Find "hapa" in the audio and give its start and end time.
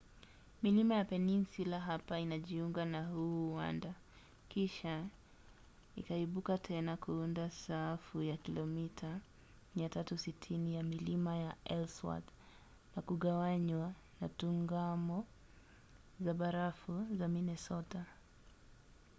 1.79-2.19